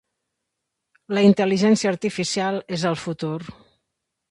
[1.17, 3.37] La intel·ligència artificial és el futur.